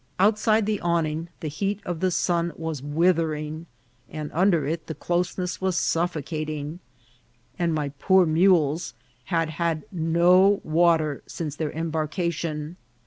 [0.17, 3.67] Outside the awning the heat of the sun was withering,
[4.11, 6.79] under it the closeness was suffocating,
[7.59, 8.95] and my poor mules
[9.25, 12.77] had had no water since their embarcation.